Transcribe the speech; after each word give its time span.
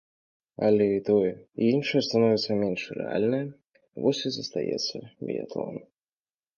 Але 0.67 0.87
і 0.97 1.01
тое, 1.09 1.33
і 1.65 1.67
іншае 1.75 2.01
становіцца 2.09 2.51
менш 2.63 2.81
рэальнае, 3.03 3.45
вось 4.09 4.25
і 4.27 4.35
застаецца 4.41 4.95
біятлон. 5.25 5.75